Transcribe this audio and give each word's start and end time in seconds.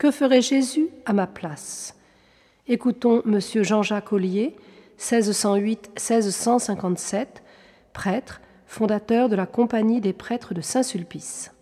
Que 0.00 0.10
ferait 0.10 0.40
Jésus 0.40 0.88
à 1.04 1.12
ma 1.12 1.26
place? 1.26 1.94
Écoutons 2.66 3.22
M. 3.26 3.38
Jean-Jacques 3.62 4.14
Ollier, 4.14 4.56
1608-1657, 4.98 7.26
prêtre, 7.92 8.40
fondateur 8.64 9.28
de 9.28 9.36
la 9.36 9.44
Compagnie 9.44 10.00
des 10.00 10.14
prêtres 10.14 10.54
de 10.54 10.62
Saint-Sulpice. 10.62 11.52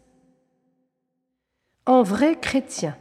En 1.85 2.05
vrais 2.05 2.39
chrétiens, 2.39 2.97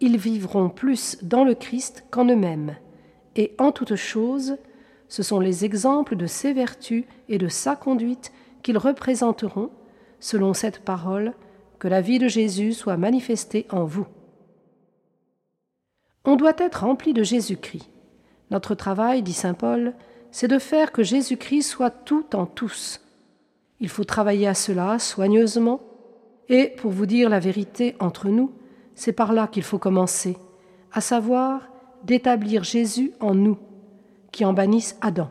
ils 0.00 0.16
vivront 0.16 0.68
plus 0.68 1.16
dans 1.22 1.44
le 1.44 1.54
Christ 1.54 2.04
qu'en 2.10 2.24
eux-mêmes, 2.24 2.74
et 3.36 3.54
en 3.58 3.70
toute 3.70 3.94
chose, 3.94 4.56
ce 5.06 5.22
sont 5.22 5.38
les 5.38 5.64
exemples 5.64 6.16
de 6.16 6.26
ses 6.26 6.52
vertus 6.52 7.04
et 7.28 7.38
de 7.38 7.46
sa 7.46 7.76
conduite 7.76 8.32
qu'ils 8.64 8.78
représenteront, 8.78 9.70
selon 10.18 10.54
cette 10.54 10.80
parole, 10.80 11.34
que 11.78 11.86
la 11.86 12.00
vie 12.00 12.18
de 12.18 12.26
Jésus 12.26 12.72
soit 12.72 12.96
manifestée 12.96 13.68
en 13.70 13.84
vous. 13.84 14.08
On 16.24 16.36
doit 16.36 16.54
être 16.58 16.84
rempli 16.84 17.12
de 17.12 17.22
Jésus-Christ. 17.22 17.88
Notre 18.50 18.74
travail, 18.74 19.22
dit 19.22 19.32
Saint 19.32 19.54
Paul, 19.54 19.94
c'est 20.30 20.48
de 20.48 20.58
faire 20.58 20.92
que 20.92 21.02
Jésus-Christ 21.02 21.62
soit 21.62 21.90
tout 21.90 22.36
en 22.36 22.46
tous. 22.46 23.00
Il 23.80 23.88
faut 23.88 24.04
travailler 24.04 24.46
à 24.46 24.54
cela 24.54 24.98
soigneusement, 24.98 25.80
et, 26.48 26.68
pour 26.68 26.90
vous 26.90 27.06
dire 27.06 27.28
la 27.28 27.40
vérité 27.40 27.96
entre 27.98 28.28
nous, 28.28 28.52
c'est 28.94 29.12
par 29.12 29.32
là 29.32 29.46
qu'il 29.46 29.62
faut 29.62 29.78
commencer, 29.78 30.36
à 30.92 31.00
savoir 31.00 31.68
d'établir 32.04 32.62
Jésus 32.62 33.12
en 33.20 33.34
nous, 33.34 33.58
qui 34.30 34.44
en 34.44 34.52
bannisse 34.52 34.96
Adam. 35.00 35.30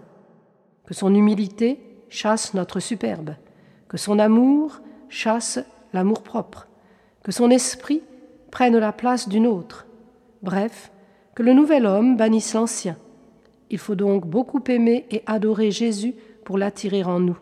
Que 0.85 0.93
son 0.93 1.13
humilité 1.13 1.79
chasse 2.09 2.53
notre 2.53 2.79
superbe, 2.79 3.35
que 3.87 3.97
son 3.97 4.19
amour 4.19 4.81
chasse 5.09 5.59
l'amour-propre, 5.93 6.67
que 7.23 7.31
son 7.31 7.49
esprit 7.49 8.01
prenne 8.49 8.77
la 8.77 8.91
place 8.91 9.29
d'une 9.29 9.47
autre, 9.47 9.85
bref, 10.41 10.91
que 11.35 11.43
le 11.43 11.53
nouvel 11.53 11.85
homme 11.85 12.17
bannisse 12.17 12.53
l'ancien. 12.53 12.97
Il 13.69 13.77
faut 13.77 13.95
donc 13.95 14.27
beaucoup 14.27 14.61
aimer 14.67 15.05
et 15.11 15.23
adorer 15.25 15.71
Jésus 15.71 16.15
pour 16.43 16.57
l'attirer 16.57 17.03
en 17.03 17.19
nous. 17.19 17.37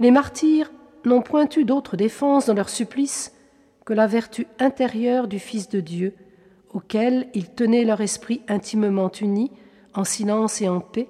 Les 0.00 0.10
martyrs 0.10 0.72
n'ont 1.04 1.22
point 1.22 1.48
eu 1.56 1.64
d'autre 1.64 1.96
défense 1.96 2.46
dans 2.46 2.54
leur 2.54 2.68
supplice 2.68 3.32
que 3.84 3.92
la 3.92 4.06
vertu 4.06 4.46
intérieure 4.58 5.28
du 5.28 5.38
Fils 5.38 5.68
de 5.68 5.80
Dieu, 5.80 6.14
auquel 6.72 7.28
ils 7.34 7.50
tenaient 7.50 7.84
leur 7.84 8.00
esprit 8.00 8.42
intimement 8.48 9.10
uni, 9.20 9.50
en 9.94 10.04
silence 10.04 10.60
et 10.60 10.68
en 10.68 10.80
paix, 10.80 11.08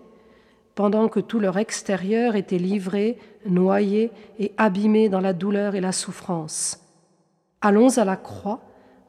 pendant 0.75 1.09
que 1.09 1.21
tout 1.21 1.39
leur 1.39 1.59
extérieur 1.59 2.35
était 2.35 2.59
livré, 2.59 3.19
noyé 3.47 4.11
et 4.39 4.53
abîmé 4.57 5.09
dans 5.09 5.21
la 5.21 5.33
douleur 5.33 5.75
et 5.75 5.81
la 5.81 5.93
souffrance. 5.93 6.81
Allons 7.61 7.99
à 7.99 8.05
la 8.05 8.17
croix, 8.17 8.61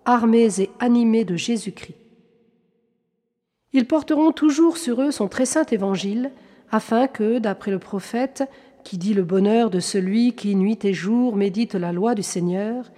armés 0.06 0.62
et 0.62 0.70
animés 0.80 1.26
de 1.26 1.36
Jésus-Christ. 1.36 1.96
Ils 3.74 3.88
porteront 3.88 4.32
toujours 4.32 4.78
sur 4.78 5.02
eux 5.02 5.12
son 5.12 5.28
très 5.28 5.46
saint 5.46 5.66
évangile, 5.66 6.32
afin 6.72 7.08
que, 7.08 7.40
d'après 7.40 7.72
le 7.72 7.80
prophète, 7.80 8.44
qui 8.84 8.98
dit 8.98 9.14
le 9.14 9.24
bonheur 9.24 9.70
de 9.70 9.80
celui 9.80 10.34
qui 10.34 10.56
nuit 10.56 10.80
et 10.84 10.94
jour 10.94 11.36
médite 11.36 11.76
la 11.76 11.92
loi 11.92 12.16
du 12.16 12.24
Seigneur, 12.24 12.92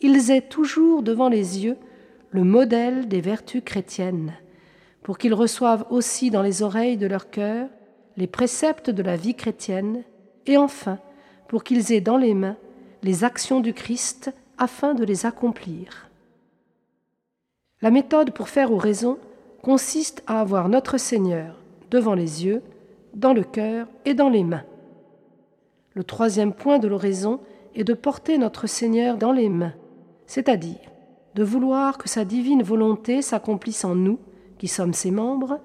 ils 0.00 0.30
aient 0.30 0.42
toujours 0.42 1.02
devant 1.02 1.28
les 1.28 1.64
yeux 1.64 1.76
le 2.30 2.44
modèle 2.44 3.08
des 3.08 3.20
vertus 3.20 3.62
chrétiennes, 3.64 4.32
pour 5.02 5.18
qu'ils 5.18 5.34
reçoivent 5.34 5.86
aussi 5.90 6.30
dans 6.30 6.42
les 6.42 6.62
oreilles 6.62 6.96
de 6.96 7.06
leur 7.06 7.30
cœur 7.30 7.68
les 8.16 8.26
préceptes 8.26 8.90
de 8.90 9.02
la 9.02 9.16
vie 9.16 9.34
chrétienne, 9.34 10.02
et 10.46 10.56
enfin 10.56 10.98
pour 11.48 11.64
qu'ils 11.64 11.92
aient 11.92 12.00
dans 12.00 12.16
les 12.16 12.34
mains 12.34 12.56
les 13.02 13.24
actions 13.24 13.60
du 13.60 13.74
Christ 13.74 14.32
afin 14.58 14.94
de 14.94 15.04
les 15.04 15.26
accomplir. 15.26 16.08
La 17.82 17.90
méthode 17.90 18.30
pour 18.30 18.48
faire 18.48 18.72
oraison 18.72 19.18
consiste 19.60 20.22
à 20.28 20.40
avoir 20.40 20.68
notre 20.68 20.98
Seigneur 20.98 21.56
devant 21.90 22.14
les 22.14 22.44
yeux, 22.44 22.62
dans 23.14 23.34
le 23.34 23.42
cœur 23.42 23.88
et 24.04 24.14
dans 24.14 24.28
les 24.28 24.44
mains. 24.44 24.64
Le 25.94 26.04
troisième 26.04 26.52
point 26.52 26.78
de 26.78 26.88
l'oraison 26.88 27.40
est 27.74 27.84
de 27.84 27.92
porter 27.92 28.38
notre 28.38 28.68
Seigneur 28.68 29.18
dans 29.18 29.32
les 29.32 29.48
mains, 29.48 29.74
c'est-à-dire 30.26 30.78
de 31.34 31.42
vouloir 31.42 31.98
que 31.98 32.08
sa 32.08 32.24
divine 32.24 32.62
volonté 32.62 33.20
s'accomplisse 33.20 33.84
en 33.84 33.94
nous, 33.94 34.18
qui 34.58 34.68
sommes 34.68 34.94
ses 34.94 35.10
membres, 35.10 35.60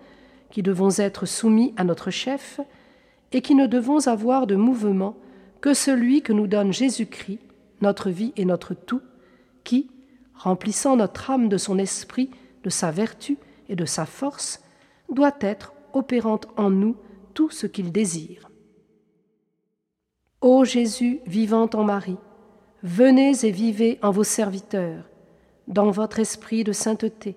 qui 0.50 0.64
devons 0.64 0.90
être 0.98 1.26
soumis 1.26 1.74
à 1.78 1.84
notre 1.84 2.10
chef, 2.10 2.60
et 3.32 3.42
qui 3.42 3.54
ne 3.54 3.68
devons 3.68 4.08
avoir 4.08 4.48
de 4.48 4.56
mouvement 4.56 5.16
que 5.62 5.74
celui 5.74 6.22
que 6.22 6.34
nous 6.34 6.48
donne 6.48 6.72
Jésus-Christ, 6.72 7.40
notre 7.82 8.10
vie 8.10 8.34
et 8.38 8.46
notre 8.46 8.74
tout, 8.74 9.02
qui, 9.64 9.90
remplissant 10.38 10.96
notre 10.96 11.31
âme 11.31 11.50
de 11.50 11.58
son 11.58 11.78
esprit, 11.78 12.30
de 12.64 12.70
sa 12.70 12.92
vertu 12.92 13.38
et 13.70 13.75
de 13.75 13.86
sa 13.86 14.06
force, 14.06 14.62
doit 15.12 15.36
être 15.42 15.74
opérante 15.94 16.48
en 16.58 16.70
nous 16.70 16.96
tout 17.34 17.50
ce 17.50 17.68
qu'il 17.68 17.92
désire. 17.92 18.50
Ô 20.42 20.66
Jésus 20.66 21.20
vivant 21.25 21.70
en 21.74 21.84
Marie, 21.84 22.18
venez 22.84 23.46
et 23.46 23.52
vivez 23.52 24.00
en 24.02 24.12
vos 24.12 24.24
serviteurs, 24.24 25.09
dans 25.68 25.92
votre 25.92 26.20
esprit 26.20 26.64
de 26.64 26.72
sainteté, 26.72 27.36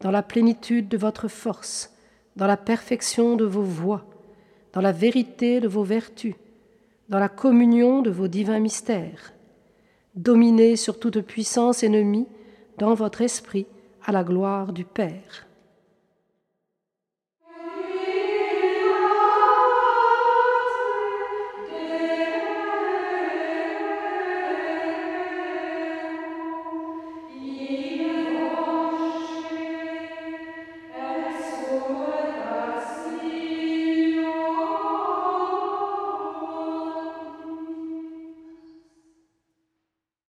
dans 0.00 0.10
la 0.10 0.22
plénitude 0.22 0.88
de 0.88 0.98
votre 0.98 1.28
force, 1.28 1.94
dans 2.36 2.46
la 2.46 2.56
perfection 2.56 3.36
de 3.36 3.44
vos 3.44 3.62
voies, 3.62 4.04
dans 4.72 4.82
la 4.82 4.92
vérité 4.92 5.60
de 5.60 5.68
vos 5.68 5.84
vertus, 5.84 6.34
dans 7.08 7.18
la 7.18 7.30
communion 7.30 8.02
de 8.02 8.10
vos 8.10 8.28
divins 8.28 8.58
mystères. 8.58 9.32
Dominez 10.16 10.76
sur 10.76 10.98
toute 10.98 11.20
puissance 11.20 11.82
ennemie 11.82 12.26
dans 12.78 12.94
votre 12.94 13.20
esprit 13.20 13.66
à 14.02 14.12
la 14.12 14.24
gloire 14.24 14.72
du 14.72 14.86
Père. 14.86 15.46